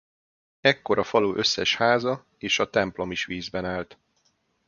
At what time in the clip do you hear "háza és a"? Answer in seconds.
1.75-2.69